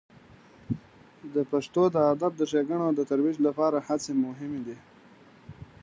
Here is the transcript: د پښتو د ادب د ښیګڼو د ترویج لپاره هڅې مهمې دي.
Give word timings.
د 1.35 1.37
پښتو 1.51 1.83
د 1.95 1.97
ادب 2.13 2.31
د 2.37 2.41
ښیګڼو 2.51 2.87
د 2.95 2.99
ترویج 3.09 3.37
لپاره 3.47 3.77
هڅې 3.87 4.11
مهمې 4.23 4.61
دي. 4.67 4.77